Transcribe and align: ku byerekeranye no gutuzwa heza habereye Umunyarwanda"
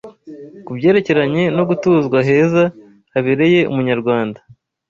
ku 0.65 0.71
byerekeranye 0.77 1.43
no 1.57 1.63
gutuzwa 1.69 2.17
heza 2.27 2.63
habereye 3.13 3.59
Umunyarwanda" 3.71 4.39